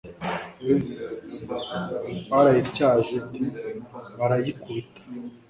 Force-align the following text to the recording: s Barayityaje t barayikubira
s 0.87 0.91
Barayityaje 2.29 3.17
t 3.31 3.35
barayikubira 4.19 4.89